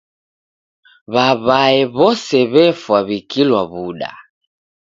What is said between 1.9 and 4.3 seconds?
w'ose w'efwa w'ikilwa w'uda.